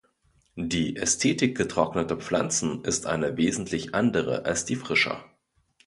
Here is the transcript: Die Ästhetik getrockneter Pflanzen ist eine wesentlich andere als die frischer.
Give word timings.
Die 0.55 0.95
Ästhetik 0.95 1.55
getrockneter 1.55 2.15
Pflanzen 2.15 2.83
ist 2.83 3.05
eine 3.05 3.37
wesentlich 3.37 3.93
andere 3.93 4.45
als 4.45 4.65
die 4.65 4.75
frischer. 4.75 5.23